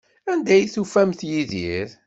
Anda 0.31 0.51
ay 0.55 0.65
tufamt 0.73 1.19
Yidir? 1.29 1.89